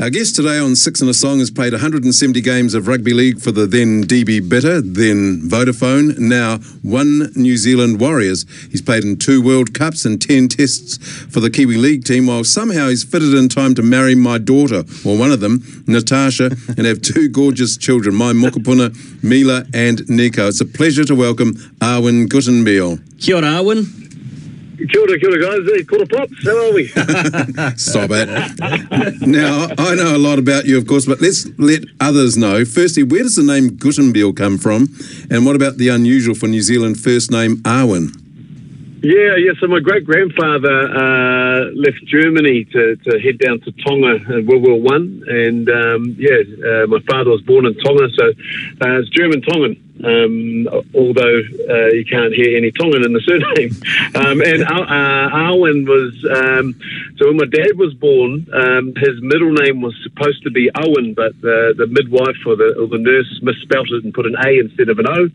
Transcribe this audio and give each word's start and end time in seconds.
Our 0.00 0.08
guest 0.08 0.34
today 0.34 0.58
on 0.58 0.76
Six 0.76 1.02
and 1.02 1.10
a 1.10 1.14
Song 1.14 1.40
has 1.40 1.50
played 1.50 1.74
170 1.74 2.40
games 2.40 2.72
of 2.72 2.88
rugby 2.88 3.12
league 3.12 3.38
for 3.38 3.52
the 3.52 3.66
then 3.66 4.02
DB 4.02 4.40
Bitter, 4.48 4.80
then 4.80 5.42
Vodafone, 5.42 6.18
now 6.18 6.56
One 6.80 7.30
New 7.36 7.58
Zealand 7.58 8.00
Warriors. 8.00 8.46
He's 8.70 8.80
played 8.80 9.04
in 9.04 9.18
two 9.18 9.42
World 9.42 9.74
Cups 9.74 10.06
and 10.06 10.18
10 10.18 10.48
tests 10.48 10.96
for 11.30 11.40
the 11.40 11.50
Kiwi 11.50 11.76
League 11.76 12.04
team, 12.04 12.28
while 12.28 12.44
somehow 12.44 12.88
he's 12.88 13.04
fitted 13.04 13.34
in 13.34 13.50
time 13.50 13.74
to 13.74 13.82
marry 13.82 14.14
my 14.14 14.38
daughter, 14.38 14.84
or 15.04 15.18
one 15.18 15.32
of 15.32 15.40
them, 15.40 15.62
Natasha, 15.86 16.44
and 16.78 16.86
have 16.86 17.02
two 17.02 17.28
gorgeous 17.28 17.76
children, 17.76 18.14
my 18.14 18.32
Mokopuna, 18.32 18.96
Mila, 19.22 19.66
and 19.74 20.08
Nico. 20.08 20.48
It's 20.48 20.62
a 20.62 20.64
pleasure 20.64 21.04
to 21.04 21.14
welcome 21.14 21.52
Awen 21.82 22.26
Guttenbeil. 22.26 23.02
Kia 23.20 23.36
ora, 23.36 23.60
Awen. 23.60 24.09
Kia 24.88 25.00
ora, 25.02 25.18
kia 25.18 25.28
ora, 25.28 25.40
guys. 25.40 25.74
Hey, 25.74 25.84
quarter 25.84 26.06
pops. 26.06 26.44
How 26.44 26.56
are 26.56 26.72
we? 26.72 26.86
Stop 27.76 28.10
it. 28.12 28.28
now, 29.20 29.68
I 29.76 29.94
know 29.94 30.16
a 30.16 30.18
lot 30.18 30.38
about 30.38 30.64
you, 30.64 30.78
of 30.78 30.86
course, 30.86 31.04
but 31.04 31.20
let's 31.20 31.46
let 31.58 31.84
others 32.00 32.38
know. 32.38 32.64
Firstly, 32.64 33.02
where 33.02 33.22
does 33.22 33.36
the 33.36 33.42
name 33.42 33.76
Guttenbeil 33.76 34.34
come 34.34 34.56
from? 34.56 34.88
And 35.30 35.44
what 35.44 35.54
about 35.54 35.76
the 35.76 35.88
unusual 35.88 36.34
for 36.34 36.46
New 36.46 36.62
Zealand 36.62 36.98
first 36.98 37.30
name 37.30 37.56
Awen? 37.58 38.16
Yeah, 39.02 39.36
yeah. 39.36 39.52
So 39.60 39.66
my 39.66 39.80
great 39.80 40.04
grandfather 40.04 40.88
uh, 40.88 41.70
left 41.74 42.04
Germany 42.06 42.64
to, 42.66 42.96
to 42.96 43.18
head 43.20 43.38
down 43.38 43.60
to 43.60 43.72
Tonga 43.84 44.38
in 44.38 44.46
World 44.46 44.62
War 44.62 44.80
One, 44.80 45.24
and 45.26 45.68
um, 45.68 46.16
yeah, 46.18 46.40
uh, 46.40 46.86
my 46.86 47.00
father 47.08 47.30
was 47.30 47.40
born 47.42 47.66
in 47.66 47.74
Tonga, 47.80 48.08
so 48.16 48.28
uh, 48.28 49.00
it's 49.00 49.08
German 49.10 49.40
Tongan 49.42 49.89
um, 50.04 50.68
although 50.94 51.40
uh, 51.68 51.88
you 51.92 52.04
can't 52.04 52.34
hear 52.34 52.56
any 52.56 52.70
Tongan 52.72 53.04
in 53.04 53.12
the 53.12 53.20
surname. 53.26 53.72
Um, 54.14 54.40
and 54.40 54.62
uh, 54.64 55.30
Awen 55.34 55.86
was, 55.86 56.14
um, 56.30 56.74
so 57.16 57.26
when 57.26 57.36
my 57.36 57.46
dad 57.46 57.76
was 57.76 57.94
born, 57.94 58.46
um, 58.52 58.94
his 58.96 59.20
middle 59.20 59.52
name 59.52 59.80
was 59.80 59.94
supposed 60.02 60.42
to 60.44 60.50
be 60.50 60.70
Owen, 60.76 61.14
but 61.14 61.38
the, 61.40 61.74
the 61.76 61.86
midwife 61.86 62.36
or 62.46 62.56
the, 62.56 62.74
or 62.78 62.86
the 62.88 62.98
nurse 62.98 63.40
misspelt 63.42 63.88
it 63.90 64.04
and 64.04 64.14
put 64.14 64.26
an 64.26 64.36
A 64.44 64.58
instead 64.58 64.88
of 64.88 64.98
an 64.98 65.06
O. 65.08 65.28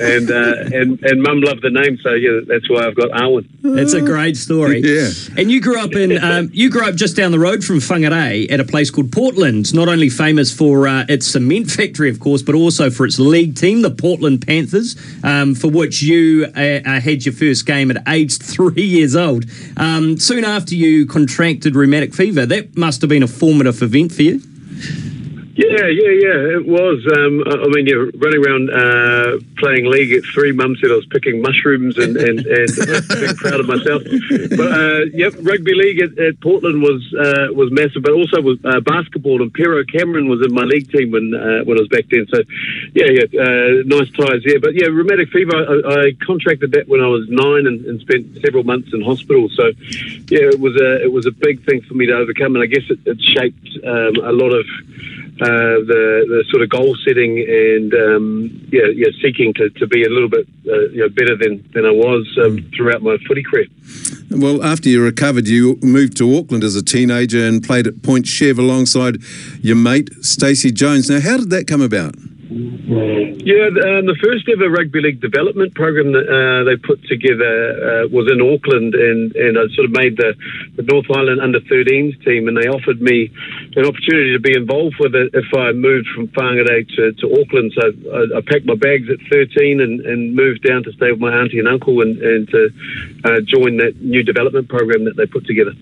And 0.00 0.30
uh, 0.30 0.76
and, 0.76 1.02
and 1.02 1.22
mum 1.22 1.40
loved 1.40 1.62
the 1.62 1.70
name, 1.70 1.98
so 2.02 2.12
yeah, 2.12 2.40
that's 2.46 2.68
why 2.70 2.86
I've 2.86 2.96
got 2.96 3.10
Awen. 3.10 3.46
That's 3.62 3.92
a 3.92 4.02
great 4.02 4.36
story. 4.36 4.80
Yeah. 4.80 5.10
And 5.36 5.50
you 5.50 5.60
grew 5.60 5.80
up 5.80 5.94
in, 5.94 6.22
um, 6.22 6.50
you 6.52 6.70
grew 6.70 6.86
up 6.86 6.94
just 6.94 7.16
down 7.16 7.32
the 7.32 7.38
road 7.38 7.64
from 7.64 7.78
Whangarei 7.78 8.50
at 8.50 8.60
a 8.60 8.64
place 8.64 8.90
called 8.90 9.12
Portland, 9.12 9.74
not 9.74 9.88
only 9.88 10.08
famous 10.08 10.52
for 10.52 10.86
uh, 10.86 11.04
its 11.08 11.26
cement 11.26 11.70
factory, 11.70 12.10
of 12.10 12.20
course, 12.20 12.42
but 12.42 12.54
also 12.54 12.90
for 12.90 13.04
its 13.06 13.18
league 13.18 13.56
team, 13.56 13.82
the 13.82 13.90
Portland 13.96 14.46
Panthers, 14.46 14.96
um, 15.22 15.54
for 15.54 15.68
which 15.68 16.02
you 16.02 16.46
uh, 16.56 16.80
uh, 16.84 17.00
had 17.00 17.24
your 17.24 17.34
first 17.34 17.66
game 17.66 17.90
at 17.90 18.02
age 18.08 18.38
three 18.42 18.82
years 18.82 19.16
old. 19.16 19.44
Um, 19.76 20.18
soon 20.18 20.44
after 20.44 20.74
you 20.74 21.06
contracted 21.06 21.74
rheumatic 21.74 22.14
fever, 22.14 22.46
that 22.46 22.76
must 22.76 23.00
have 23.00 23.10
been 23.10 23.22
a 23.22 23.28
formative 23.28 23.82
event 23.82 24.12
for 24.12 24.22
you. 24.22 24.40
Yeah, 25.56 25.88
yeah, 25.88 26.12
yeah. 26.12 26.60
It 26.60 26.66
was. 26.66 27.00
Um, 27.16 27.40
I 27.48 27.66
mean, 27.72 27.86
you're 27.86 28.10
running 28.12 28.44
around 28.44 28.68
uh, 28.68 29.38
playing 29.56 29.86
league 29.86 30.12
at 30.12 30.22
three. 30.24 30.52
Mum 30.52 30.76
said 30.76 30.90
I 30.90 30.96
was 30.96 31.06
picking 31.06 31.40
mushrooms 31.40 31.96
and 31.96 32.14
and, 32.14 32.40
and 32.44 32.68
being 33.08 33.36
proud 33.36 33.60
of 33.60 33.66
myself. 33.66 34.02
But 34.52 34.68
uh, 34.68 35.00
yep, 35.14 35.32
rugby 35.40 35.72
league 35.72 36.00
at, 36.02 36.18
at 36.18 36.38
Portland 36.42 36.82
was 36.82 37.00
uh, 37.16 37.54
was 37.54 37.72
massive, 37.72 38.02
but 38.02 38.12
also 38.12 38.42
was 38.42 38.58
uh, 38.66 38.80
basketball. 38.80 39.40
And 39.40 39.50
Pero 39.54 39.82
Cameron 39.84 40.28
was 40.28 40.44
in 40.44 40.52
my 40.52 40.64
league 40.64 40.92
team 40.92 41.10
when 41.10 41.32
uh, 41.32 41.64
when 41.64 41.78
I 41.78 41.80
was 41.80 41.88
back 41.88 42.04
then. 42.10 42.26
So 42.28 42.42
yeah, 42.92 43.08
yeah, 43.16 43.24
uh, 43.40 43.80
nice 43.88 44.12
ties 44.12 44.42
there. 44.44 44.60
But 44.60 44.74
yeah, 44.74 44.88
rheumatic 44.92 45.30
fever. 45.30 45.56
I, 45.56 45.72
I 45.88 46.12
contracted 46.20 46.72
that 46.72 46.86
when 46.86 47.00
I 47.00 47.08
was 47.08 47.24
nine 47.30 47.66
and, 47.66 47.80
and, 47.86 47.98
spent 48.02 48.26
several 48.44 48.62
months 48.62 48.92
in 48.92 49.00
hospital. 49.00 49.48
So 49.56 49.72
yeah, 50.28 50.52
it 50.52 50.60
was 50.60 50.76
a 50.76 51.02
it 51.02 51.10
was 51.10 51.24
a 51.24 51.32
big 51.32 51.64
thing 51.64 51.80
for 51.80 51.94
me 51.94 52.04
to 52.04 52.12
overcome, 52.12 52.56
and 52.56 52.62
I 52.62 52.66
guess 52.66 52.84
it, 52.90 53.00
it 53.06 53.22
shaped 53.22 53.86
um, 53.86 54.16
a 54.22 54.32
lot 54.36 54.52
of 54.52 54.66
uh, 55.40 55.84
the 55.84 56.24
the 56.28 56.44
sort 56.50 56.62
of 56.62 56.68
goal 56.70 56.96
setting 57.06 57.38
and 57.38 57.92
um, 57.92 58.68
yeah, 58.72 58.86
yeah, 58.94 59.08
seeking 59.22 59.52
to, 59.54 59.68
to 59.70 59.86
be 59.86 60.02
a 60.02 60.08
little 60.08 60.30
bit 60.30 60.46
uh, 60.66 60.88
you 60.88 61.02
know, 61.02 61.08
better 61.10 61.36
than, 61.36 61.68
than 61.74 61.84
I 61.84 61.90
was 61.90 62.26
um, 62.42 62.56
mm. 62.56 62.76
throughout 62.76 63.02
my 63.02 63.18
footy 63.28 63.42
career. 63.42 63.66
Well, 64.30 64.64
after 64.64 64.88
you 64.88 65.02
recovered, 65.02 65.46
you 65.46 65.78
moved 65.82 66.16
to 66.18 66.36
Auckland 66.36 66.64
as 66.64 66.74
a 66.74 66.82
teenager 66.82 67.44
and 67.44 67.62
played 67.62 67.86
at 67.86 68.02
Point 68.02 68.26
Chev 68.26 68.58
alongside 68.58 69.18
your 69.60 69.76
mate 69.76 70.08
Stacey 70.22 70.72
Jones. 70.72 71.10
Now, 71.10 71.20
how 71.20 71.36
did 71.36 71.50
that 71.50 71.66
come 71.66 71.82
about? 71.82 72.14
Yeah, 72.56 73.68
um, 73.68 74.08
the 74.08 74.16
first 74.22 74.48
ever 74.48 74.70
rugby 74.70 75.00
league 75.00 75.20
development 75.20 75.74
program 75.74 76.12
that 76.12 76.24
uh, 76.24 76.64
they 76.64 76.76
put 76.80 77.04
together 77.04 77.44
uh, 77.44 78.08
was 78.08 78.32
in 78.32 78.40
Auckland, 78.40 78.94
and, 78.94 79.34
and 79.36 79.58
I 79.60 79.68
sort 79.76 79.84
of 79.84 79.92
made 79.92 80.16
the, 80.16 80.32
the 80.76 80.82
North 80.82 81.06
Island 81.12 81.40
under 81.40 81.60
13s 81.60 82.16
team, 82.24 82.48
and 82.48 82.56
they 82.56 82.68
offered 82.68 83.02
me 83.02 83.28
an 83.76 83.84
opportunity 83.84 84.32
to 84.32 84.40
be 84.40 84.56
involved 84.56 84.96
with 84.98 85.14
it 85.14 85.36
if 85.36 85.52
I 85.52 85.72
moved 85.72 86.08
from 86.14 86.28
Whangarei 86.32 86.88
to, 86.96 87.12
to 87.12 87.26
Auckland. 87.40 87.76
So 87.76 87.92
I, 87.92 88.38
I, 88.38 88.40
packed 88.40 88.64
my 88.64 88.76
bags 88.76 89.08
at 89.12 89.20
13 89.28 89.80
and, 89.80 90.00
and, 90.00 90.34
moved 90.34 90.62
down 90.62 90.82
to 90.84 90.92
stay 90.92 91.12
with 91.12 91.20
my 91.20 91.32
auntie 91.32 91.58
and 91.58 91.68
uncle 91.68 92.00
and, 92.00 92.16
and 92.18 92.48
to 92.48 92.70
uh, 93.24 93.40
join 93.44 93.76
that 93.78 94.00
new 94.00 94.22
development 94.22 94.68
program 94.68 95.04
that 95.04 95.16
they 95.16 95.26
put 95.26 95.46
together. 95.46 95.72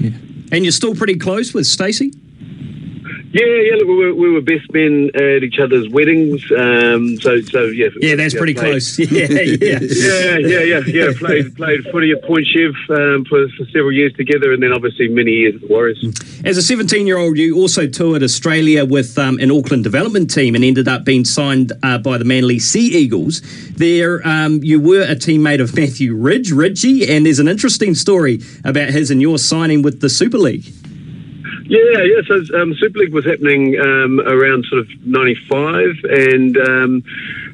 Yeah. 0.00 0.10
And 0.52 0.64
you're 0.64 0.72
still 0.72 0.94
pretty 0.94 1.16
close 1.16 1.52
with 1.52 1.66
Stacey? 1.66 2.12
Yeah, 3.38 3.46
yeah. 3.46 3.74
Look, 3.76 3.88
we 3.88 3.96
were, 3.96 4.14
we 4.14 4.32
were 4.32 4.40
best 4.40 4.72
men 4.72 5.10
at 5.14 5.42
each 5.44 5.58
other's 5.58 5.88
weddings. 5.90 6.42
Um, 6.50 7.20
so, 7.20 7.40
so 7.42 7.64
yeah. 7.66 7.88
Yeah, 8.00 8.16
that's 8.16 8.34
yeah, 8.34 8.38
pretty 8.38 8.54
played. 8.54 8.82
close. 8.82 8.98
Yeah, 9.18 9.28
yeah, 9.30 9.78
yeah, 9.80 10.38
yeah, 10.38 10.60
yeah, 10.60 10.80
yeah. 10.86 11.12
Played 11.16 11.56
played 11.56 11.84
footy 11.90 12.12
at 12.12 12.22
Point 12.24 12.46
Chev 12.46 12.74
um, 12.90 13.24
for, 13.24 13.48
for 13.56 13.64
several 13.66 13.92
years 13.92 14.12
together, 14.14 14.52
and 14.52 14.62
then 14.62 14.72
obviously 14.72 15.08
many 15.08 15.32
years 15.32 15.54
at 15.54 15.60
the 15.62 15.66
Warriors. 15.66 16.04
As 16.44 16.56
a 16.56 16.62
17 16.62 17.06
year 17.06 17.16
old, 17.16 17.38
you 17.38 17.56
also 17.56 17.86
toured 17.86 18.22
Australia 18.22 18.84
with 18.84 19.16
um, 19.18 19.38
an 19.38 19.50
Auckland 19.50 19.84
development 19.84 20.32
team, 20.32 20.54
and 20.54 20.64
ended 20.64 20.88
up 20.88 21.04
being 21.04 21.24
signed 21.24 21.72
uh, 21.82 21.98
by 21.98 22.18
the 22.18 22.24
Manly 22.24 22.58
Sea 22.58 22.86
Eagles. 22.86 23.40
There, 23.70 24.26
um, 24.26 24.60
you 24.62 24.80
were 24.80 25.02
a 25.02 25.16
teammate 25.16 25.60
of 25.60 25.74
Matthew 25.74 26.14
Ridge, 26.14 26.50
Ridgie, 26.50 27.08
and 27.08 27.24
there's 27.24 27.38
an 27.38 27.48
interesting 27.48 27.94
story 27.94 28.40
about 28.64 28.90
his 28.90 29.10
and 29.10 29.22
your 29.22 29.38
signing 29.38 29.82
with 29.82 30.00
the 30.00 30.10
Super 30.10 30.38
League. 30.38 30.66
Yeah, 31.68 32.00
yeah. 32.02 32.22
So 32.26 32.34
um, 32.58 32.72
Super 32.80 33.00
League 33.00 33.12
was 33.12 33.26
happening 33.26 33.78
um, 33.78 34.20
around 34.20 34.64
sort 34.70 34.80
of 34.80 34.88
'95, 35.04 36.00
and 36.04 36.56
um, 36.56 37.04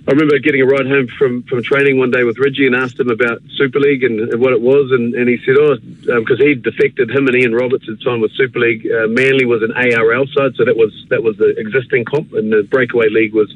I 0.07 0.13
remember 0.13 0.39
getting 0.39 0.63
a 0.63 0.67
ride 0.67 0.87
home 0.87 1.09
from, 1.19 1.43
from 1.45 1.65
training 1.65 1.99
one 1.99 2.13
day 2.13 2.23
with 2.23 2.39
Ridgie 2.39 2.67
and 2.67 2.77
asked 2.77 3.01
him 3.01 3.11
about 3.11 3.43
Super 3.57 3.81
League 3.81 4.05
and, 4.05 4.21
and 4.21 4.41
what 4.41 4.53
it 4.53 4.61
was, 4.61 4.93
and, 4.93 5.15
and 5.15 5.29
he 5.29 5.39
said, 5.45 5.57
oh, 5.59 5.75
because 6.21 6.41
um, 6.41 6.47
he 6.47 6.55
defected, 6.55 7.11
him 7.11 7.27
and 7.27 7.35
Ian 7.35 7.55
Roberts 7.55 7.87
had 7.87 7.99
signed 8.05 8.23
with 8.23 8.31
Super 8.33 8.61
League. 8.61 8.87
Uh, 8.87 9.09
Manly 9.09 9.47
was 9.47 9.63
an 9.63 9.73
ARL 9.73 10.27
side, 10.29 10.55
so 10.55 10.65
that 10.65 10.77
was 10.77 10.95
that 11.11 11.25
was 11.25 11.37
the 11.39 11.59
existing 11.59 12.05
comp, 12.05 12.35
and 12.35 12.53
the 12.53 12.63
breakaway 12.63 13.09
league 13.09 13.35
was 13.35 13.51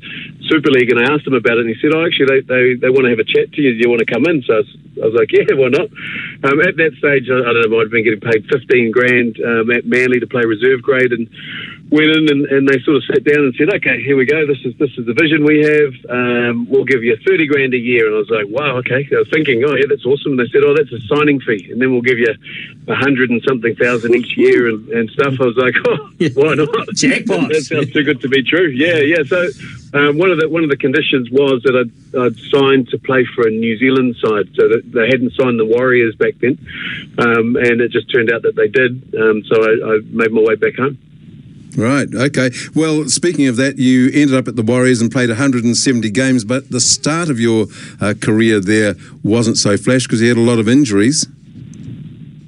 Super 0.49 0.73
League. 0.73 0.91
And 0.91 0.99
I 0.99 1.15
asked 1.15 1.27
him 1.27 1.35
about 1.35 1.59
it, 1.59 1.67
and 1.67 1.71
he 1.71 1.77
said, 1.81 1.95
oh, 1.95 2.05
actually, 2.05 2.27
they, 2.27 2.41
they, 2.41 2.75
they 2.75 2.91
want 2.91 3.05
to 3.05 3.11
have 3.11 3.21
a 3.21 3.31
chat 3.31 3.53
to 3.53 3.63
you. 3.63 3.75
Do 3.75 3.79
you 3.79 3.91
want 3.91 4.01
to 4.01 4.11
come 4.11 4.27
in? 4.27 4.43
So 4.43 4.65
I 5.03 5.07
was, 5.07 5.15
like, 5.15 5.33
yeah, 5.33 5.47
why 5.55 5.69
not? 5.69 5.89
Um, 6.45 6.61
at 6.61 6.77
that 6.77 6.95
stage, 6.99 7.31
I, 7.31 7.39
I 7.39 7.53
don't 7.53 7.71
know, 7.71 7.77
I 7.77 7.77
might 7.79 7.87
have 7.89 7.97
been 7.97 8.05
getting 8.05 8.21
paid 8.21 8.47
15 8.51 8.91
grand 8.91 9.39
um, 9.41 9.71
at 9.71 9.87
Manly 9.87 10.21
to 10.21 10.27
play 10.27 10.45
reserve 10.45 10.83
grade, 10.83 11.13
and 11.13 11.29
went 11.91 12.11
in 12.11 12.29
and, 12.29 12.45
and, 12.47 12.69
they 12.69 12.79
sort 12.81 12.97
of 12.97 13.05
sat 13.05 13.25
down 13.25 13.49
and 13.49 13.55
said, 13.57 13.73
"Okay, 13.73 14.03
here 14.03 14.17
we 14.17 14.27
go. 14.27 14.47
This 14.47 14.59
is 14.65 14.77
this 14.79 14.91
is 14.99 15.07
the 15.07 15.15
vision 15.15 15.45
we 15.45 15.61
have. 15.65 15.93
Um, 16.11 16.69
we'll 16.69 16.85
give 16.85 17.03
you 17.03 17.17
thirty 17.27 17.47
grand 17.47 17.73
a 17.73 17.79
year." 17.79 18.07
And 18.07 18.15
I 18.15 18.19
was 18.19 18.31
like, 18.31 18.47
"Wow, 18.49 18.77
okay." 18.79 19.09
I 19.11 19.19
was 19.19 19.31
thinking, 19.31 19.65
"Oh 19.65 19.75
yeah, 19.75 19.87
that's 19.89 20.05
awesome." 20.05 20.33
And 20.33 20.41
they 20.41 20.49
said, 20.53 20.63
"Oh, 20.65 20.75
that's 20.77 20.93
a 20.93 21.01
signing 21.09 21.41
fee, 21.41 21.69
and 21.71 21.81
then 21.81 21.93
we'll 21.93 22.03
give 22.03 22.19
you 22.19 22.35
a 22.89 22.95
hundred 22.95 23.31
and 23.31 23.43
something 23.47 23.75
thousand 23.77 24.15
each 24.15 24.37
year 24.37 24.69
and, 24.69 24.89
and 24.91 25.11
stuff." 25.11 25.35
I 25.41 25.45
was 25.45 25.57
like, 25.57 25.75
"Oh, 25.87 26.11
why 26.35 26.55
not?" 26.55 26.69
Jackpot. 26.95 27.49
that 27.53 27.65
sounds 27.65 27.93
too 27.93 28.05
good 28.05 28.21
to 28.21 28.29
be 28.29 28.43
true. 28.43 28.69
Yeah, 28.69 28.99
yeah. 28.99 29.23
So 29.25 29.49
um, 29.94 30.19
one 30.19 30.31
of 30.31 30.38
the 30.38 30.49
one 30.49 30.65
of 30.65 30.71
the 30.71 30.76
conditions 30.76 31.31
was 31.31 31.62
that 31.65 31.75
I'd, 31.75 32.19
I'd, 32.19 32.37
signed 32.50 32.88
to 32.91 32.99
play 32.99 33.25
for 33.34 33.47
a 33.47 33.50
New 33.50 33.78
Zealand 33.78 34.16
side, 34.16 34.49
so 34.54 34.69
that 34.69 34.82
they 34.93 35.06
hadn't 35.06 35.32
signed 35.32 35.59
the 35.59 35.65
Warriors 35.65 36.15
back 36.16 36.34
then, 36.41 36.59
um, 37.19 37.56
and 37.56 37.81
it 37.81 37.91
just 37.91 38.10
turned 38.10 38.31
out 38.31 38.43
that 38.43 38.56
they 38.56 38.69
did. 38.69 39.15
Um, 39.19 39.43
so 39.44 39.62
I, 39.62 39.94
I 39.94 40.00
made 40.10 40.32
my 40.32 40.43
way 40.43 40.56
back 40.56 40.76
home. 40.76 40.99
Right. 41.76 42.09
Okay. 42.12 42.50
Well, 42.75 43.08
speaking 43.08 43.46
of 43.46 43.56
that, 43.56 43.79
you 43.79 44.11
ended 44.12 44.35
up 44.35 44.49
at 44.49 44.56
the 44.56 44.62
Warriors 44.62 45.00
and 45.00 45.12
played 45.12 45.29
170 45.29 46.11
games, 46.11 46.44
but 46.44 46.70
the 46.70 46.81
start 46.81 47.31
of 47.31 47.38
your 47.38 47.67
uh, 48.00 48.14
career 48.20 48.58
there 48.58 48.94
wasn't 49.23 49.58
so 49.58 49.76
flash 49.76 50.02
because 50.05 50.20
you 50.20 50.29
had 50.29 50.37
a 50.37 50.41
lot 50.41 50.58
of 50.58 50.69
injuries. 50.69 51.26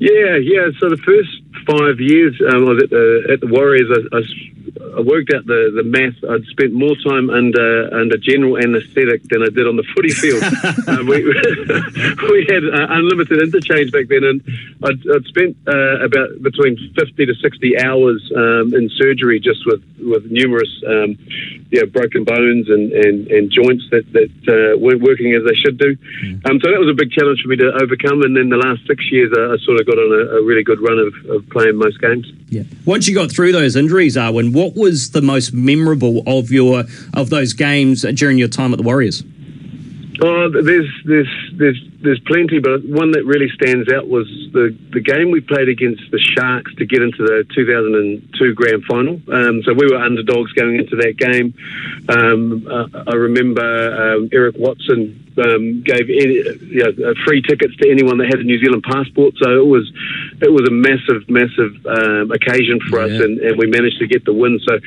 Yeah, 0.01 0.37
yeah. 0.37 0.71
So 0.81 0.89
the 0.89 0.97
first 0.97 1.31
five 1.67 2.01
years 2.01 2.41
um, 2.41 2.67
I 2.67 2.71
was 2.71 2.83
at 2.83 2.91
the, 2.91 3.29
at 3.33 3.41
the 3.41 3.47
Warriors, 3.47 3.89
I, 3.93 4.17
I 4.17 4.23
I 4.97 5.01
worked 5.01 5.33
out 5.33 5.47
the, 5.47 5.73
the 5.75 5.83
math. 5.85 6.17
I'd 6.29 6.45
spent 6.47 6.73
more 6.73 6.95
time 6.97 7.31
under 7.31 7.93
under 7.95 8.17
general 8.17 8.59
anaesthetic 8.59 9.23
than 9.25 9.43
I 9.43 9.51
did 9.51 9.67
on 9.67 9.77
the 9.77 9.87
footy 9.95 10.11
field. 10.11 10.43
uh, 10.43 11.03
we, 11.09 11.25
we 12.33 12.47
had 12.49 12.65
uh, 12.65 12.87
unlimited 12.91 13.43
interchange 13.43 13.93
back 13.93 14.09
then, 14.09 14.25
and 14.25 14.43
I'd, 14.85 15.01
I'd 15.11 15.25
spent 15.27 15.57
uh, 15.67 16.05
about 16.05 16.43
between 16.43 16.77
fifty 16.95 17.27
to 17.27 17.35
sixty 17.37 17.79
hours 17.79 18.21
um, 18.37 18.75
in 18.75 18.91
surgery 18.97 19.41
just 19.41 19.67
with 19.67 19.83
with 20.01 20.31
numerous 20.31 20.71
um, 20.87 21.19
yeah 21.71 21.85
broken 21.85 22.25
bones 22.25 22.69
and, 22.69 22.93
and, 22.93 23.27
and 23.29 23.51
joints 23.51 23.85
that 23.91 24.05
that 24.13 24.31
uh, 24.49 24.79
weren't 24.79 25.03
working 25.03 25.35
as 25.35 25.43
they 25.45 25.55
should 25.55 25.79
do. 25.79 25.97
Um, 26.45 26.61
so 26.61 26.71
that 26.71 26.79
was 26.79 26.89
a 26.91 26.95
big 26.95 27.11
challenge 27.11 27.43
for 27.43 27.49
me 27.49 27.57
to 27.57 27.73
overcome. 27.81 28.23
And 28.23 28.37
then 28.37 28.49
the 28.49 28.57
last 28.57 28.87
six 28.87 29.11
years, 29.11 29.33
I, 29.37 29.55
I 29.55 29.57
sort 29.65 29.81
of 29.81 29.87
got 29.87 29.99
on 29.99 30.11
a, 30.13 30.39
a 30.39 30.43
really 30.45 30.63
good 30.63 30.81
run 30.81 30.99
of, 30.99 31.15
of 31.31 31.49
playing 31.51 31.77
most 31.77 32.01
games. 32.01 32.31
Yeah. 32.49 32.63
Once 32.85 33.09
you 33.09 33.15
got 33.15 33.31
through 33.31 33.53
those 33.53 33.77
injuries, 33.77 34.17
Awen, 34.17 34.53
what 34.53 34.75
was 34.75 35.11
the 35.11 35.23
most 35.23 35.53
memorable 35.53 36.23
of 36.27 36.51
your 36.51 36.85
of 37.15 37.31
those 37.31 37.53
games 37.53 38.03
during 38.15 38.39
your 38.39 38.49
time 38.49 38.73
at 38.73 38.77
the 38.77 38.83
Warriors? 38.83 39.23
Oh, 40.23 40.51
there's 40.51 40.91
there's 41.05 41.53
there's 41.55 41.90
there's 42.03 42.21
plenty, 42.21 42.59
but 42.61 42.85
one 42.85 43.13
that 43.13 43.25
really 43.25 43.49
stands 43.51 43.93
out 43.93 44.09
was 44.09 44.27
the 44.53 44.77
the 44.91 45.01
game 45.01 45.31
we 45.31 45.41
played 45.41 45.69
against 45.69 46.03
the 46.11 46.19
Sharks 46.19 46.75
to 46.77 46.87
get 46.87 47.03
into 47.03 47.19
the 47.19 47.45
2002 47.55 48.55
Grand 48.55 48.85
Final. 48.85 49.21
Um, 49.33 49.63
so 49.63 49.75
we 49.75 49.87
were 49.87 49.99
underdogs 49.99 50.53
going 50.53 50.77
into 50.77 50.97
that 50.97 51.17
game. 51.17 51.55
Um, 52.09 52.67
uh, 52.67 53.05
I 53.07 53.15
remember 53.15 54.17
um, 54.17 54.29
Eric 54.33 54.57
Watson 54.59 55.20
um, 55.39 55.83
gave 55.83 56.09
any, 56.09 56.43
you 56.71 56.83
know, 56.85 57.15
free 57.25 57.43
tickets 57.43 57.77
to 57.77 57.91
anyone 57.91 58.19
that 58.19 58.27
had 58.27 58.41
a 58.41 58.45
New 58.45 58.59
Zealand 58.59 58.83
passport. 58.83 59.35
So 59.39 59.51
it 59.51 59.67
was 59.67 59.91
it 60.41 60.53
was 60.53 60.67
a 60.69 60.73
massive, 60.73 61.29
massive 61.29 61.75
um, 61.87 62.31
occasion 62.31 62.81
for 62.89 63.01
us, 63.01 63.11
and, 63.11 63.39
and 63.39 63.59
we 63.59 63.67
managed 63.67 63.99
to 63.99 64.07
get 64.07 64.25
the 64.25 64.33
win. 64.33 64.59
So 64.67 64.79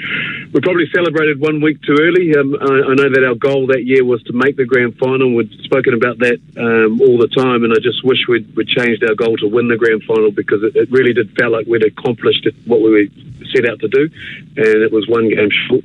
we 0.52 0.62
probably 0.62 0.90
celebrated 0.94 1.40
one 1.40 1.62
week 1.62 1.82
too 1.82 1.98
early. 2.00 2.36
Um, 2.36 2.56
I, 2.60 2.92
I 2.92 2.94
know 2.96 3.10
that 3.10 3.24
our 3.24 3.36
goal 3.36 3.68
that 3.68 3.86
year 3.86 4.04
was 4.04 4.22
to 4.24 4.34
make 4.34 4.58
the 4.58 4.66
grand 4.66 4.98
final. 4.98 5.34
We'd 5.34 5.52
spoken 5.64 5.94
about 5.94 6.20
that 6.20 6.40
um, 6.58 7.02
all 7.02 7.18
the 7.18 7.28
time, 7.28 7.64
and 7.64 7.74
I 7.74 7.80
just 7.82 8.04
wish 8.04 8.28
we'd, 8.28 8.56
we'd 8.56 8.68
changed 8.68 9.04
our 9.04 9.16
goal 9.16 9.38
to 9.38 9.48
win 9.48 9.68
the 9.68 9.78
grand 9.78 10.04
final 10.04 10.32
because 10.32 10.64
it, 10.64 10.76
it 10.76 10.92
really 10.92 11.14
did 11.14 11.36
feel 11.36 11.52
like 11.52 11.68
we'd 11.68 11.86
accomplished 11.86 12.46
it, 12.46 12.56
what 12.66 12.82
we 12.82 13.10
set 13.54 13.70
out 13.70 13.80
to 13.80 13.88
do, 13.88 14.10
and 14.58 14.82
it 14.84 14.92
was 14.92 15.08
one 15.08 15.30
game 15.30 15.50
short. 15.68 15.84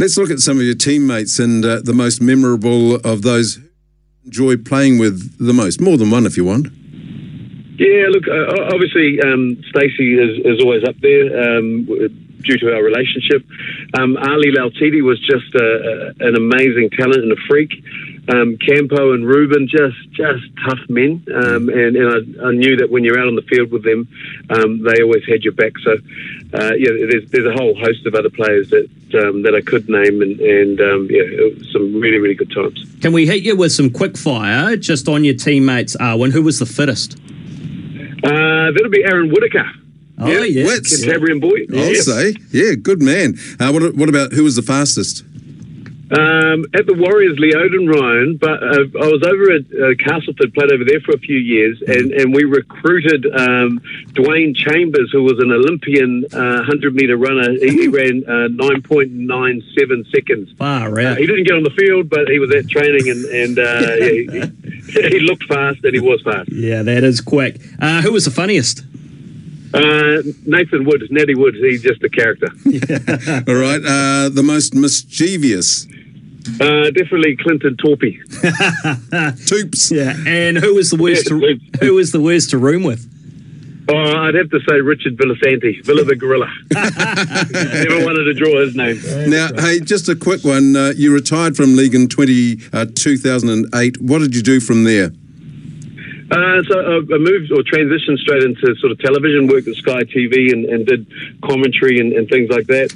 Let's 0.00 0.16
look 0.16 0.30
at 0.30 0.40
some 0.40 0.56
of 0.56 0.62
your 0.62 0.74
teammates 0.74 1.38
and 1.38 1.62
uh, 1.62 1.82
the 1.84 1.92
most 1.92 2.22
memorable 2.22 2.94
of 3.04 3.20
those 3.20 3.58
enjoy 4.24 4.56
playing 4.56 4.98
with 4.98 5.36
the 5.36 5.52
most. 5.52 5.78
More 5.78 5.98
than 5.98 6.10
one 6.10 6.24
if 6.24 6.38
you 6.38 6.44
want. 6.46 6.68
Yeah, 7.76 8.08
look, 8.08 8.24
uh, 8.26 8.72
obviously 8.72 9.20
um, 9.20 9.62
Stacey 9.68 10.16
is, 10.16 10.40
is 10.46 10.64
always 10.64 10.84
up 10.88 10.96
there 11.02 11.26
um, 11.36 11.84
due 11.84 12.56
to 12.56 12.72
our 12.72 12.82
relationship. 12.82 13.44
Um, 13.92 14.16
Ali 14.16 14.48
Lauitiiti 14.56 15.02
was 15.04 15.20
just 15.20 15.54
a, 15.54 15.68
a, 15.68 16.28
an 16.28 16.34
amazing 16.34 16.88
talent 16.96 17.22
and 17.22 17.32
a 17.32 17.40
freak. 17.46 17.68
Um, 18.28 18.58
Campo 18.58 19.12
and 19.12 19.26
Ruben, 19.26 19.66
just 19.66 19.96
just 20.12 20.44
tough 20.64 20.78
men, 20.88 21.24
um, 21.34 21.68
and, 21.68 21.96
and 21.96 22.38
I, 22.40 22.48
I 22.48 22.52
knew 22.52 22.76
that 22.76 22.90
when 22.90 23.02
you're 23.02 23.18
out 23.18 23.26
on 23.26 23.34
the 23.34 23.42
field 23.42 23.72
with 23.72 23.82
them, 23.82 24.06
um, 24.50 24.82
they 24.84 25.02
always 25.02 25.24
had 25.26 25.42
your 25.42 25.54
back. 25.54 25.72
So, 25.82 25.92
uh, 26.54 26.72
yeah, 26.74 26.90
there's 27.10 27.28
there's 27.30 27.46
a 27.46 27.52
whole 27.58 27.74
host 27.74 28.06
of 28.06 28.14
other 28.14 28.28
players 28.30 28.70
that 28.70 28.88
um, 29.14 29.42
that 29.42 29.54
I 29.54 29.62
could 29.62 29.88
name, 29.88 30.22
and, 30.22 30.38
and 30.40 30.80
um, 30.80 31.08
yeah, 31.10 31.22
some 31.72 31.98
really 32.00 32.18
really 32.18 32.34
good 32.34 32.52
times. 32.52 32.84
Can 33.00 33.12
we 33.12 33.26
hit 33.26 33.42
you 33.42 33.56
with 33.56 33.72
some 33.72 33.90
quick 33.90 34.16
fire 34.18 34.76
just 34.76 35.08
on 35.08 35.24
your 35.24 35.34
teammates, 35.34 35.96
Awen? 35.96 36.30
Who 36.30 36.42
was 36.42 36.58
the 36.58 36.66
fittest? 36.66 37.18
Uh, 38.22 38.70
that'll 38.72 38.90
be 38.90 39.02
Aaron 39.02 39.30
Whitaker. 39.30 39.68
Oh, 40.18 40.26
yeah. 40.30 40.66
Wits. 40.66 41.02
Cantabrian 41.04 41.40
boy. 41.40 41.64
I'll 41.74 41.94
Yeah. 41.94 42.00
say. 42.02 42.34
Yeah, 42.52 42.74
good 42.74 43.00
man. 43.00 43.36
Uh, 43.58 43.70
what, 43.72 43.94
what 43.96 44.10
about 44.10 44.32
who 44.32 44.44
was 44.44 44.56
the 44.56 44.62
fastest? 44.62 45.24
Um, 46.10 46.64
at 46.74 46.86
the 46.86 46.94
Warriors, 46.94 47.38
Leoden 47.38 47.86
Ryan, 47.86 48.36
but 48.36 48.60
uh, 48.60 48.82
I 49.00 49.06
was 49.14 49.22
over 49.22 49.52
at 49.52 49.62
uh, 49.70 49.94
Castleford, 50.02 50.52
played 50.54 50.72
over 50.72 50.84
there 50.84 50.98
for 51.00 51.12
a 51.12 51.18
few 51.18 51.36
years, 51.38 51.80
and, 51.86 52.10
and 52.12 52.34
we 52.34 52.42
recruited 52.42 53.26
um, 53.26 53.78
Dwain 54.18 54.56
Chambers, 54.56 55.10
who 55.12 55.22
was 55.22 55.38
an 55.38 55.52
Olympian 55.52 56.24
uh, 56.32 56.66
100 56.66 56.94
metre 56.96 57.16
runner. 57.16 57.52
He, 57.52 57.68
he 57.82 57.88
ran 58.00 58.24
uh, 58.26 58.48
9.97 58.50 60.10
seconds. 60.12 60.50
Far 60.58 60.98
Uh, 60.98 61.04
out. 61.12 61.18
he 61.18 61.26
didn't 61.26 61.44
get 61.44 61.54
on 61.54 61.62
the 61.62 61.70
field, 61.70 62.08
but 62.10 62.26
he 62.28 62.40
was 62.40 62.52
at 62.54 62.68
training, 62.68 63.08
and, 63.08 63.24
and 63.26 63.58
uh, 63.58 63.96
he, 63.96 64.92
he, 65.00 65.08
he 65.10 65.20
looked 65.20 65.44
fast, 65.44 65.84
and 65.84 65.94
he 65.94 66.00
was 66.00 66.20
fast. 66.22 66.50
Yeah, 66.50 66.82
that 66.82 67.04
is 67.04 67.20
quick. 67.20 67.60
Uh, 67.80 68.02
who 68.02 68.12
was 68.12 68.24
the 68.24 68.30
funniest? 68.32 68.82
Uh, 69.72 70.22
Nathan 70.44 70.84
Wood, 70.84 71.06
Natty 71.12 71.36
Wood, 71.36 71.54
he's 71.54 71.82
just 71.82 72.02
a 72.02 72.08
character. 72.08 72.48
All 73.46 73.54
right. 73.54 73.80
Uh, 73.84 74.28
the 74.28 74.42
most 74.44 74.74
mischievous. 74.74 75.86
Uh, 76.60 76.90
definitely 76.90 77.36
Clinton 77.36 77.76
Toopi. 77.76 78.18
Toops. 79.46 79.90
Yeah, 79.90 80.16
and 80.26 80.56
who 80.56 80.74
was 80.74 80.90
the 80.90 80.96
worst? 80.96 81.30
Yeah, 81.30 81.38
to, 81.38 81.60
who 81.80 81.94
was 81.94 82.12
the 82.12 82.20
worst 82.20 82.50
to 82.50 82.58
room 82.58 82.82
with? 82.82 83.06
Oh, 83.92 83.96
I'd 83.96 84.34
have 84.36 84.50
to 84.50 84.60
say 84.68 84.80
Richard 84.80 85.16
Villasanti, 85.16 85.84
Villa 85.84 86.04
the 86.04 86.14
Gorilla. 86.14 86.46
Never 86.72 88.04
wanted 88.04 88.24
to 88.24 88.34
draw 88.34 88.60
his 88.60 88.76
name. 88.76 89.00
Now, 89.28 89.48
hey, 89.56 89.80
just 89.80 90.08
a 90.08 90.14
quick 90.14 90.44
one. 90.44 90.76
Uh, 90.76 90.92
you 90.96 91.12
retired 91.12 91.56
from 91.56 91.74
league 91.74 91.94
in 91.94 92.08
20, 92.08 92.58
uh, 92.72 92.86
2008. 92.94 94.00
What 94.00 94.20
did 94.20 94.36
you 94.36 94.42
do 94.42 94.60
from 94.60 94.84
there? 94.84 95.10
Uh, 96.30 96.62
so 96.62 96.78
I, 96.78 96.96
I 96.98 97.18
moved 97.18 97.50
or 97.50 97.64
transitioned 97.66 98.18
straight 98.18 98.44
into 98.44 98.76
sort 98.76 98.92
of 98.92 99.00
television, 99.00 99.48
worked 99.48 99.66
at 99.66 99.74
Sky 99.74 100.04
TV 100.04 100.52
and, 100.52 100.64
and 100.66 100.86
did 100.86 101.06
commentary 101.42 101.98
and, 101.98 102.12
and 102.12 102.28
things 102.28 102.48
like 102.48 102.68
that. 102.68 102.94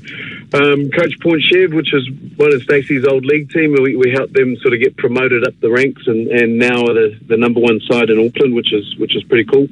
Um, 0.54 0.88
Coach 0.90 1.18
Point 1.20 1.42
which 1.74 1.90
was 1.92 2.08
one 2.36 2.54
of 2.54 2.62
Stacey's 2.62 3.04
old 3.04 3.24
league 3.24 3.50
team, 3.50 3.72
we, 3.72 3.96
we 3.96 4.12
helped 4.12 4.34
them 4.34 4.56
sort 4.58 4.72
of 4.72 4.80
get 4.80 4.96
promoted 4.96 5.44
up 5.44 5.58
the 5.60 5.68
ranks 5.68 6.06
and, 6.06 6.28
and 6.28 6.58
now 6.58 6.80
are 6.82 6.94
the, 6.94 7.18
the 7.26 7.36
number 7.36 7.58
one 7.58 7.80
side 7.80 8.08
in 8.08 8.24
Auckland, 8.24 8.54
which 8.54 8.72
is 8.72 8.96
which 8.96 9.16
is 9.16 9.24
pretty 9.24 9.44
cool. 9.44 9.66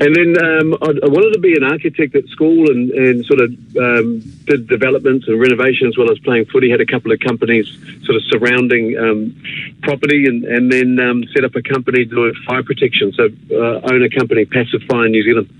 And 0.00 0.16
then 0.16 0.34
um, 0.42 0.74
I, 0.80 0.96
I 1.04 1.08
wanted 1.12 1.34
to 1.34 1.40
be 1.40 1.54
an 1.54 1.62
architect 1.62 2.14
at 2.14 2.26
school 2.28 2.70
and, 2.70 2.90
and 2.90 3.26
sort 3.26 3.40
of 3.40 3.50
um, 3.76 4.20
did 4.46 4.66
developments 4.66 5.28
and 5.28 5.38
renovations 5.38 5.98
while 5.98 6.08
I 6.08 6.12
was 6.12 6.20
playing 6.20 6.46
footy. 6.46 6.70
Had 6.70 6.80
a 6.80 6.86
couple 6.86 7.12
of 7.12 7.20
companies 7.20 7.68
sort 8.04 8.16
of 8.16 8.22
surrounding 8.28 8.96
um, 8.96 9.36
property 9.82 10.24
and, 10.24 10.44
and 10.44 10.72
then 10.72 10.98
um, 11.00 11.24
set 11.34 11.44
up 11.44 11.54
a 11.54 11.62
company 11.62 12.06
doing 12.06 12.32
fire 12.46 12.62
protection. 12.62 13.12
So 13.12 13.28
uh, 13.52 13.92
own 13.92 14.02
a 14.02 14.08
company, 14.08 14.46
Passive 14.46 14.82
Fire 14.88 15.08
New 15.08 15.22
Zealand. 15.22 15.50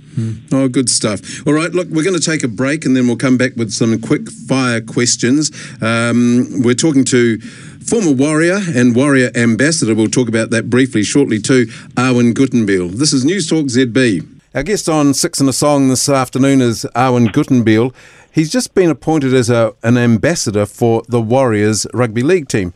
Oh, 0.53 0.69
good 0.69 0.89
stuff. 0.89 1.45
All 1.47 1.53
right, 1.53 1.73
look, 1.73 1.89
we're 1.89 2.05
going 2.05 2.19
to 2.19 2.23
take 2.23 2.45
a 2.45 2.49
break 2.49 2.85
and 2.85 2.97
then 2.97 3.07
we'll 3.07 3.17
come 3.17 3.37
back 3.37 3.57
with 3.57 3.73
some 3.73 4.01
quick 4.01 4.31
fire 4.31 4.54
questions. 4.87 5.51
Um, 5.83 6.63
we're 6.63 6.75
talking 6.75 7.05
to 7.05 7.41
former 7.41 8.13
Warrior 8.13 8.61
and 8.75 8.95
Warrior 8.95 9.31
Ambassador. 9.35 9.95
We'll 9.95 10.09
talk 10.09 10.29
about 10.29 10.51
that 10.51 10.71
briefly 10.71 11.03
shortly 11.03 11.39
too, 11.41 11.67
Awen 11.97 12.33
Guttenbeil. 12.35 12.93
This 12.93 13.13
is 13.13 13.25
News 13.25 13.49
Talk 13.49 13.67
ZB. 13.67 14.27
Our 14.55 14.63
guest 14.63 14.89
on 14.89 15.15
Six 15.15 15.41
and 15.41 15.49
a 15.49 15.53
Song 15.53 15.89
this 15.89 16.09
afternoon 16.09 16.61
is 16.61 16.87
Awen 16.95 17.29
Guttenbeil. 17.29 17.93
He's 18.33 18.51
just 18.51 18.75
been 18.75 18.91
appointed 18.91 19.35
as 19.35 19.51
a, 19.51 19.75
an 19.83 19.99
ambassador 19.99 20.67
for 20.67 21.03
the 21.09 21.21
Warriors 21.21 21.87
rugby 21.93 22.23
league 22.23 22.49
team. 22.49 22.73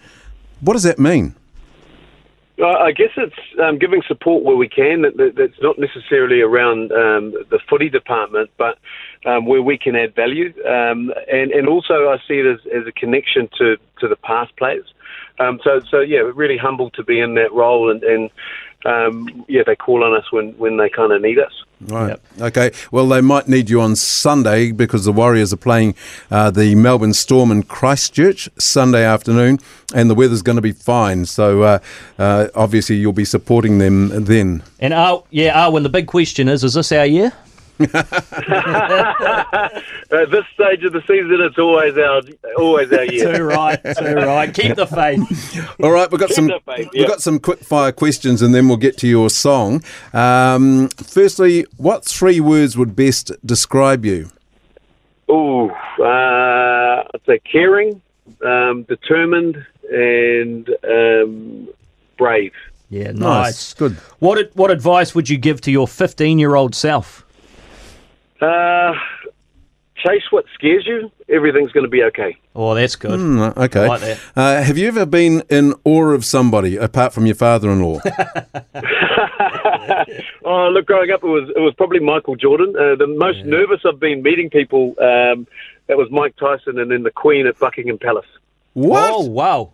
What 0.61 0.73
does 0.73 0.83
that 0.83 0.99
mean? 0.99 1.35
I 2.65 2.91
guess 2.91 3.11
it's 3.17 3.35
um, 3.63 3.79
giving 3.79 4.03
support 4.09 4.43
where 4.43 4.57
we 4.57 4.69
can. 4.69 5.03
That, 5.03 5.17
that, 5.17 5.35
that's 5.37 5.63
not 5.63 5.79
necessarily 5.79 6.41
around 6.41 6.91
um, 6.91 7.33
the 7.51 7.61
footy 7.69 7.89
department, 7.89 8.51
but 8.59 8.79
um, 9.25 9.47
where 9.47 9.63
we 9.63 9.79
can 9.79 9.95
add 9.95 10.15
value. 10.15 10.53
Um, 10.67 11.13
and, 11.31 11.53
and 11.53 11.69
also, 11.69 12.09
I 12.09 12.17
see 12.27 12.35
it 12.35 12.47
as, 12.47 12.59
as 12.75 12.87
a 12.87 12.93
connection 12.93 13.49
to, 13.59 13.77
to 14.01 14.09
the 14.09 14.17
past 14.17 14.57
players. 14.57 14.87
Um, 15.39 15.61
so, 15.63 15.81
so 15.89 16.01
yeah, 16.01 16.19
really 16.35 16.59
humbled 16.59 16.95
to 16.95 17.05
be 17.05 17.21
in 17.21 17.35
that 17.35 17.53
role, 17.53 17.91
and, 17.91 18.03
and 18.03 18.31
um, 18.85 19.45
yeah, 19.49 19.63
they 19.67 19.77
call 19.77 20.05
on 20.05 20.15
us 20.15 20.31
when, 20.31 20.53
when 20.53 20.77
they 20.77 20.89
kind 20.89 21.13
of 21.13 21.21
need 21.21 21.39
us. 21.39 21.53
Right. 21.81 22.19
Okay. 22.41 22.73
Well, 22.91 23.09
they 23.09 23.21
might 23.21 23.47
need 23.47 23.71
you 23.71 23.81
on 23.81 23.95
Sunday 23.95 24.73
because 24.73 25.05
the 25.05 25.13
Warriors 25.13 25.53
are 25.53 25.59
playing 25.59 25.95
uh, 26.31 26.51
the 26.51 26.75
Melbourne 26.75 27.15
Storm 27.15 27.53
in 27.53 27.63
Christchurch 27.63 28.49
Sunday 28.59 29.05
afternoon, 29.05 29.59
and 29.95 30.11
the 30.11 30.15
weather's 30.15 30.43
going 30.43 30.57
to 30.57 30.63
be 30.63 30.73
fine. 30.73 31.25
So 31.27 31.63
uh, 31.63 31.79
uh, 32.19 32.49
obviously 32.55 32.97
you'll 32.97 33.13
be 33.13 33.25
supporting 33.25 33.79
them 33.79 34.25
then. 34.25 34.65
And 34.81 34.93
uh, 34.93 35.23
yeah, 35.31 35.67
Awen, 35.67 35.85
the 35.85 35.89
big 35.89 36.09
question 36.09 36.49
is: 36.49 36.65
Is 36.65 36.75
this 36.75 36.91
our 36.91 37.07
year? 37.07 37.33
At 37.81 37.93
this 40.11 40.45
stage 40.53 40.83
of 40.83 40.93
the 40.93 41.01
season, 41.07 41.39
it's 41.41 41.59
always 41.59 41.97
our 41.97 42.23
always 42.59 42.93
our 42.93 43.05
year. 43.05 43.37
Too 43.37 43.45
right, 43.45 43.81
too 43.97 44.15
right. 44.15 44.53
Keep 44.53 44.75
the 44.75 44.87
faith. 44.87 45.77
All 45.83 45.93
right. 45.93 46.11
We've 46.11 46.21
got 46.21 46.31
some. 46.31 46.49
the 46.49 46.59
faith, 46.67 46.89
We've 46.93 47.07
got 47.07 47.23
some 47.23 47.39
quick 47.39 47.61
fire 47.61 47.93
questions, 47.93 48.43
and 48.43 48.53
then 48.53 48.67
we'll 48.67 48.79
get 48.79 48.97
to 48.99 49.07
your 49.07 49.31
song. 49.31 49.85
Um, 50.13 50.89
firstly, 50.97 51.67
what 51.77 52.05
three 52.05 52.41
words 52.41 52.77
would 52.77 52.97
best 52.97 53.31
describe 53.47 54.05
you? 54.05 54.31
Oh, 55.29 55.71
uh, 56.01 57.05
I'd 57.15 57.21
say 57.27 57.39
caring, 57.41 58.03
um, 58.45 58.83
determined, 58.85 59.65
and 59.89 60.69
um, 60.83 61.69
brave. 62.17 62.55
Yeah, 62.91 63.13
nice. 63.13 63.75
Good. 63.75 63.93
What 64.19 64.51
what 64.57 64.71
advice 64.73 65.15
would 65.15 65.29
you 65.29 65.39
give 65.39 65.61
to 65.61 65.71
your 65.71 65.87
15 65.87 66.39
year 66.39 66.57
old 66.57 66.75
self? 66.75 67.25
Uh, 68.41 68.93
chase 69.97 70.23
what 70.31 70.45
scares 70.55 70.87
you, 70.87 71.11
everything's 71.29 71.73
going 71.73 71.85
to 71.85 71.91
be 71.91 72.03
okay. 72.05 72.37
Oh, 72.55 72.75
that's 72.75 72.97
good. 72.97 73.19
Mm, 73.19 73.57
okay. 73.57 73.89
Like 73.89 74.01
that. 74.01 74.21
Uh, 74.37 74.63
have 74.63 74.79
you 74.79 74.89
ever 74.89 75.07
been 75.07 75.43
in 75.49 75.75
awe 75.85 76.11
of 76.11 76.25
somebody 76.25 76.77
apart 76.77 77.13
from 77.13 77.27
your 77.27 77.35
father-in-law? 77.35 78.01
oh, 80.45 80.69
look, 80.73 80.87
growing 80.87 81.11
up, 81.11 81.23
it 81.23 81.27
was 81.27 81.51
it 81.55 81.61
was 81.61 81.75
probably 81.77 82.01
Michael 82.01 82.37
Jordan. 82.37 82.75
Uh, 82.77 82.95
the 82.97 83.07
most 83.07 83.45
nervous 83.45 83.81
I've 83.85 84.01
been 84.01 84.23
meeting 84.23 84.51
people. 84.51 84.95
Um, 85.01 85.47
that 85.87 85.97
was 85.97 86.09
Mike 86.11 86.37
Tyson, 86.37 86.79
and 86.79 86.91
then 86.91 87.03
the 87.03 87.11
Queen 87.11 87.47
at 87.47 87.59
Buckingham 87.59 87.99
Palace. 87.99 88.27
what? 88.75 89.11
Oh, 89.11 89.27
wow. 89.27 89.73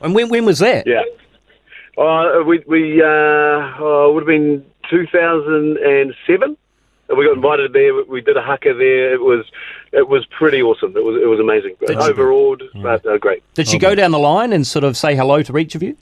And 0.00 0.14
when 0.14 0.28
when 0.28 0.44
was 0.44 0.58
that? 0.60 0.86
Yeah. 0.86 1.02
Uh, 1.98 2.42
we 2.46 2.62
we 2.66 3.02
uh, 3.02 3.06
oh, 3.06 4.10
it 4.10 4.14
would 4.14 4.22
have 4.22 4.26
been 4.26 4.64
2007. 4.88 6.56
And 7.10 7.18
We 7.18 7.26
got 7.26 7.34
invited 7.36 7.72
there. 7.74 7.92
We 8.04 8.20
did 8.22 8.36
a 8.36 8.42
haka 8.42 8.72
there. 8.72 9.12
It 9.12 9.20
was 9.20 9.44
it 9.92 10.08
was 10.08 10.24
pretty 10.26 10.62
awesome. 10.62 10.96
It 10.96 11.04
was 11.04 11.20
it 11.20 11.26
was 11.26 11.40
amazing. 11.40 11.74
Did 11.80 11.90
you- 11.98 12.02
Overawed, 12.02 12.62
but 12.82 13.04
uh, 13.04 13.18
great. 13.18 13.42
Did 13.54 13.68
she 13.68 13.78
go 13.78 13.94
down 13.94 14.12
the 14.12 14.18
line 14.18 14.52
and 14.52 14.66
sort 14.66 14.84
of 14.84 14.96
say 14.96 15.14
hello 15.14 15.42
to 15.42 15.58
each 15.58 15.74
of 15.74 15.82
you? 15.82 15.96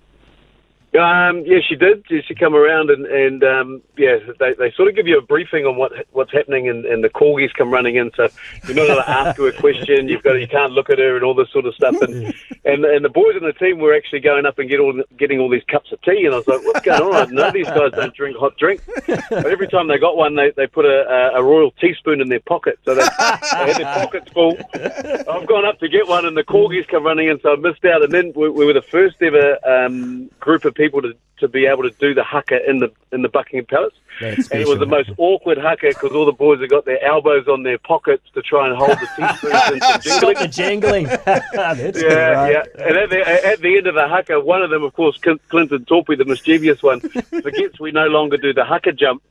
Um, 0.94 1.44
yeah, 1.44 1.58
she 1.68 1.76
did. 1.76 2.04
She, 2.08 2.34
come 2.34 2.54
around 2.54 2.88
and, 2.88 3.04
and 3.04 3.44
um, 3.44 3.82
yeah, 3.98 4.16
they, 4.38 4.54
they 4.54 4.70
sort 4.72 4.88
of 4.88 4.96
give 4.96 5.06
you 5.06 5.18
a 5.18 5.22
briefing 5.22 5.66
on 5.66 5.76
what 5.76 5.92
what's 6.12 6.32
happening, 6.32 6.68
and, 6.68 6.86
and 6.86 7.04
the 7.04 7.10
corgis 7.10 7.52
come 7.52 7.70
running 7.70 7.96
in. 7.96 8.10
So 8.16 8.28
you're 8.66 8.74
not 8.74 8.88
allowed 8.88 9.04
to 9.04 9.10
ask 9.10 9.38
her 9.38 9.48
a 9.48 9.52
question. 9.52 10.08
You've 10.08 10.22
got 10.22 10.34
you 10.34 10.48
can't 10.48 10.72
look 10.72 10.88
at 10.88 10.98
her 10.98 11.16
and 11.16 11.24
all 11.24 11.34
this 11.34 11.50
sort 11.50 11.66
of 11.66 11.74
stuff. 11.74 12.00
And 12.00 12.32
and, 12.64 12.84
and 12.86 13.04
the 13.04 13.10
boys 13.10 13.36
in 13.36 13.44
the 13.44 13.52
team 13.52 13.80
were 13.80 13.94
actually 13.94 14.20
going 14.20 14.46
up 14.46 14.58
and 14.58 14.68
get 14.68 14.80
all, 14.80 15.02
getting 15.18 15.40
all 15.40 15.50
these 15.50 15.62
cups 15.64 15.92
of 15.92 16.00
tea. 16.02 16.24
And 16.24 16.34
I 16.34 16.38
was 16.38 16.48
like, 16.48 16.64
what's 16.64 16.80
going 16.80 17.02
on? 17.02 17.14
I 17.14 17.24
know 17.26 17.50
these 17.50 17.66
guys 17.66 17.92
don't 17.92 18.14
drink 18.14 18.36
hot 18.38 18.56
drink. 18.56 18.80
But 19.06 19.46
every 19.46 19.68
time 19.68 19.88
they 19.88 19.98
got 19.98 20.16
one, 20.16 20.36
they, 20.36 20.52
they 20.52 20.66
put 20.66 20.86
a, 20.86 21.34
a, 21.34 21.40
a 21.40 21.42
royal 21.42 21.70
teaspoon 21.72 22.22
in 22.22 22.28
their 22.28 22.40
pocket. 22.40 22.78
So 22.84 22.94
they, 22.94 23.02
they 23.02 23.72
had 23.72 23.76
their 23.76 23.94
pockets 23.94 24.32
full. 24.32 24.56
I've 24.74 25.46
gone 25.46 25.66
up 25.66 25.80
to 25.80 25.88
get 25.88 26.08
one, 26.08 26.24
and 26.24 26.36
the 26.36 26.44
corgis 26.44 26.88
come 26.88 27.04
running 27.04 27.28
in, 27.28 27.40
so 27.40 27.52
I 27.52 27.56
missed 27.56 27.84
out. 27.84 28.02
And 28.02 28.12
then 28.12 28.32
we, 28.34 28.48
we 28.48 28.64
were 28.64 28.72
the 28.72 28.82
first 28.82 29.16
ever 29.20 29.58
um, 29.66 30.30
group 30.40 30.64
of 30.64 30.77
people 30.78 31.02
to, 31.02 31.12
to 31.40 31.48
be 31.48 31.66
able 31.66 31.82
to 31.82 31.90
do 31.98 32.14
the 32.14 32.22
haka 32.24 32.58
in 32.68 32.78
the 32.78 32.90
in 33.12 33.20
the 33.22 33.28
Buckingham 33.28 33.66
Palace. 33.66 33.92
That's 34.20 34.48
And 34.48 34.62
it 34.62 34.68
was 34.68 34.78
the 34.78 34.86
most 34.86 35.10
awkward 35.18 35.58
haka 35.58 35.88
because 35.88 36.12
all 36.12 36.24
the 36.24 36.32
boys 36.32 36.60
had 36.60 36.70
got 36.70 36.84
their 36.86 37.04
elbows 37.04 37.46
on 37.48 37.64
their 37.64 37.78
pockets 37.78 38.24
to 38.34 38.40
try 38.42 38.66
and 38.68 38.76
hold 38.76 38.92
the 38.92 39.08
teaspoons 39.16 39.54
and 39.54 39.82
some 39.82 40.00
jingling. 40.00 40.36
Stop 40.36 40.38
the 40.38 40.48
jangling. 40.48 41.04
That's 41.52 42.02
Yeah, 42.02 42.14
right? 42.30 42.52
yeah. 42.52 42.86
And 42.86 42.96
at 42.96 43.10
the, 43.10 43.46
at 43.46 43.60
the 43.60 43.76
end 43.76 43.86
of 43.86 43.94
the 43.94 44.08
haka, 44.08 44.40
one 44.40 44.62
of 44.62 44.70
them, 44.70 44.82
of 44.84 44.94
course, 44.94 45.18
Clinton 45.18 45.84
Toopi, 45.84 46.16
the 46.16 46.24
mischievous 46.24 46.82
one, 46.82 47.00
forgets 47.42 47.78
we 47.78 47.90
no 47.90 48.06
longer 48.06 48.36
do 48.38 48.52
the 48.54 48.64
haka 48.64 48.92
jump. 48.92 49.22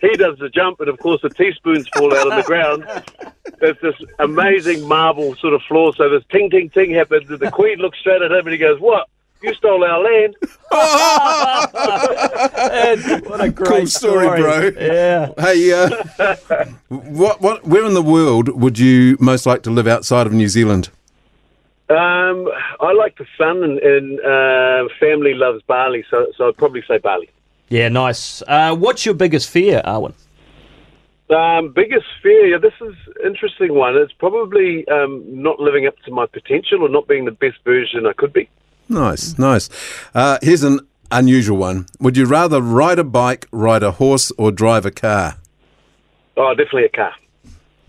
He 0.00 0.10
does 0.16 0.36
the 0.38 0.48
jump, 0.48 0.80
and 0.80 0.88
of 0.88 0.98
course, 0.98 1.22
the 1.22 1.30
teaspoons 1.30 1.88
fall 1.96 2.12
out 2.14 2.30
on 2.30 2.36
the 2.36 2.42
ground. 2.42 2.84
There's 3.60 3.78
this 3.80 3.94
amazing 4.18 4.86
marble 4.86 5.36
sort 5.36 5.54
of 5.54 5.62
floor, 5.62 5.94
so 5.96 6.08
this 6.10 6.24
ting, 6.30 6.50
ting, 6.50 6.68
ting 6.70 6.90
happens, 6.92 7.30
and 7.30 7.38
the 7.38 7.50
Queen 7.50 7.78
looks 7.78 7.98
straight 7.98 8.20
at 8.20 8.30
him 8.30 8.44
and 8.44 8.50
he 8.50 8.58
goes, 8.58 8.80
What? 8.80 9.08
You 9.40 9.54
stole 9.54 9.84
our 9.84 10.02
land? 10.02 10.34
what 13.28 13.40
a 13.40 13.50
great 13.50 13.68
Cool 13.68 13.86
story, 13.86 14.40
bro. 14.40 14.72
Yeah. 14.80 15.30
Hey, 15.38 15.72
uh, 15.72 16.64
what, 16.88 17.40
what, 17.40 17.64
where 17.64 17.84
in 17.84 17.94
the 17.94 18.02
world 18.02 18.48
would 18.48 18.80
you 18.80 19.16
most 19.20 19.46
like 19.46 19.62
to 19.62 19.70
live 19.70 19.86
outside 19.86 20.26
of 20.26 20.32
New 20.32 20.48
Zealand? 20.48 20.88
Um, 21.88 22.50
I 22.80 22.92
like 22.92 23.16
the 23.16 23.26
sun, 23.38 23.62
and, 23.62 23.78
and 23.78 24.20
uh, 24.20 24.88
family 24.98 25.34
loves 25.34 25.62
Bali, 25.66 26.04
so, 26.10 26.26
so 26.36 26.48
I'd 26.48 26.56
probably 26.56 26.82
say 26.86 26.98
Bali. 26.98 27.30
Yeah, 27.68 27.88
nice. 27.88 28.42
Uh, 28.42 28.74
what's 28.74 29.06
your 29.06 29.14
biggest 29.14 29.48
fear, 29.48 29.82
Awen? 29.84 30.14
Um, 31.30 31.72
biggest 31.72 32.06
fear, 32.22 32.46
yeah, 32.46 32.58
this 32.58 32.72
is 32.80 32.94
interesting 33.24 33.74
one. 33.74 33.96
It's 33.96 34.12
probably 34.14 34.86
um, 34.88 35.22
not 35.26 35.60
living 35.60 35.86
up 35.86 35.96
to 36.06 36.10
my 36.10 36.26
potential 36.26 36.82
or 36.82 36.88
not 36.88 37.06
being 37.06 37.24
the 37.24 37.30
best 37.30 37.58
version 37.64 38.06
I 38.06 38.14
could 38.14 38.32
be. 38.32 38.48
Nice, 38.88 39.38
nice. 39.38 39.68
Uh, 40.14 40.38
here's 40.42 40.62
an 40.62 40.80
unusual 41.10 41.58
one. 41.58 41.86
Would 42.00 42.16
you 42.16 42.26
rather 42.26 42.60
ride 42.60 42.98
a 42.98 43.04
bike, 43.04 43.46
ride 43.52 43.82
a 43.82 43.92
horse, 43.92 44.32
or 44.38 44.50
drive 44.50 44.86
a 44.86 44.90
car? 44.90 45.36
Oh, 46.36 46.50
definitely 46.54 46.84
a 46.84 46.88
car. 46.90 47.14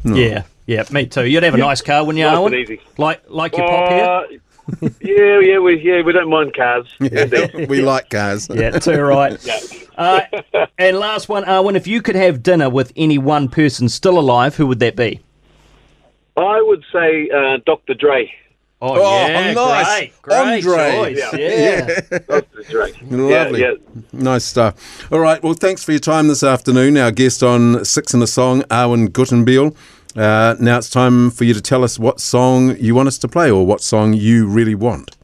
Yeah, 0.03 0.43
yeah, 0.65 0.83
me 0.91 1.05
too. 1.05 1.25
You'd 1.25 1.43
have 1.43 1.53
a 1.53 1.57
nice 1.57 1.81
car, 1.81 2.05
wouldn't 2.05 2.19
you, 2.19 2.25
Nice 2.25 2.37
Awen? 2.37 2.45
and 2.47 2.55
easy. 2.55 2.81
Like 2.97 3.21
like 3.27 3.55
your 3.55 3.67
pop 3.67 3.89
here? 3.89 4.05
Uh, 4.05 4.89
yeah, 5.01 5.39
yeah, 5.39 5.59
we 5.59 5.79
yeah 5.81 6.01
we 6.01 6.13
don't 6.13 6.29
mind 6.29 6.53
cars. 6.53 6.87
Indeed. 6.99 7.69
we 7.69 7.81
like 7.81 8.09
cars. 8.09 8.47
Yeah, 8.53 8.71
too 8.71 9.01
right. 9.01 9.37
Yeah. 9.45 9.59
Uh, 9.97 10.21
and 10.77 10.97
last 10.97 11.27
one, 11.27 11.43
Awen, 11.45 11.75
if 11.75 11.87
you 11.87 12.01
could 12.01 12.15
have 12.15 12.41
dinner 12.43 12.69
with 12.69 12.93
any 12.95 13.17
one 13.17 13.49
person 13.49 13.89
still 13.89 14.17
alive, 14.17 14.55
who 14.55 14.67
would 14.67 14.79
that 14.79 14.95
be? 14.95 15.19
I 16.37 16.61
would 16.61 16.83
say 16.93 17.29
uh, 17.29 17.57
Dr. 17.65 17.93
Dre. 17.95 18.31
Oh, 18.81 18.95
Oh, 18.97 19.27
yeah, 19.27 19.53
nice. 19.53 20.11
great, 20.21 20.21
great 20.21 20.65
Andre. 20.65 20.91
choice. 21.15 21.33
Yeah. 21.33 21.99
Yeah. 22.29 22.39
Lovely. 23.09 23.61
Yeah, 23.61 23.73
Nice 24.13 24.45
stuff. 24.45 25.11
All 25.11 25.19
right. 25.19 25.41
Well, 25.43 25.53
thanks 25.53 25.83
for 25.83 25.91
your 25.91 25.99
time 25.99 26.27
this 26.29 26.43
afternoon. 26.43 26.95
Our 26.97 27.11
guest 27.11 27.43
on 27.43 27.83
Six 27.83 28.13
in 28.13 28.21
a 28.21 28.27
Song, 28.27 28.61
Awen 28.69 29.09
Guttenbeil. 29.09 29.75
Uh, 30.15 30.55
now 30.59 30.77
it's 30.77 30.89
time 30.89 31.29
for 31.29 31.43
you 31.43 31.53
to 31.53 31.61
tell 31.61 31.83
us 31.83 31.99
what 31.99 32.19
song 32.19 32.75
you 32.79 32.95
want 32.95 33.07
us 33.07 33.17
to 33.19 33.27
play 33.27 33.51
or 33.51 33.65
what 33.65 33.81
song 33.81 34.13
you 34.13 34.47
really 34.47 34.75
want. 34.75 35.17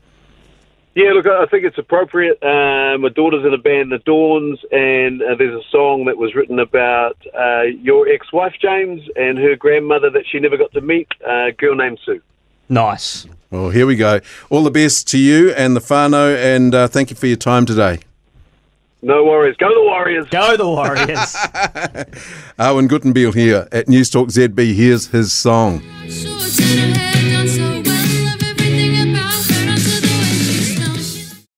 Yeah, 0.94 1.12
look, 1.12 1.26
I 1.26 1.46
think 1.48 1.66
it's 1.66 1.78
appropriate. 1.78 2.42
Uh, 2.42 2.98
my 2.98 3.10
daughter's 3.10 3.46
in 3.46 3.54
a 3.54 3.58
band, 3.58 3.92
The 3.92 3.98
Dawns, 4.00 4.60
and 4.72 5.22
uh, 5.22 5.36
there's 5.36 5.54
a 5.60 5.68
song 5.70 6.06
that 6.06 6.18
was 6.18 6.36
written 6.36 6.60
about 6.60 7.18
uh, 7.38 7.64
your 7.64 8.08
ex-wife, 8.08 8.54
James, 8.62 9.02
and 9.18 9.38
her 9.38 9.56
grandmother 9.58 10.10
that 10.12 10.24
she 10.30 10.40
never 10.40 10.56
got 10.56 10.72
to 10.74 10.80
meet, 10.82 11.08
uh, 11.28 11.48
a 11.48 11.52
girl 11.52 11.76
named 11.76 12.00
Sue. 12.06 12.22
Nice. 12.70 13.28
Well, 13.52 13.70
here 13.70 13.86
we 13.86 13.96
go. 13.96 14.20
All 14.50 14.64
the 14.64 14.72
best 14.72 15.08
to 15.10 15.18
you 15.18 15.52
and 15.52 15.76
the 15.76 15.80
whānau, 15.80 16.36
and 16.36 16.74
uh, 16.74 16.88
thank 16.88 17.10
you 17.10 17.16
for 17.16 17.28
your 17.28 17.38
time 17.38 17.66
today. 17.66 18.00
No 19.02 19.24
worries. 19.24 19.56
Go 19.58 19.70
the 19.72 19.84
Warriors. 19.84 20.28
Go 20.30 20.58
the 20.58 20.68
Warriors. 20.68 21.36
Owen 22.60 22.88
Guttenbeil 22.88 23.36
here 23.36 23.68
at 23.72 23.88
News 23.88 24.10
Talk 24.10 24.30
ZB. 24.30 24.74
Here's 24.74 25.08
his 25.08 25.32
song. 25.32 25.84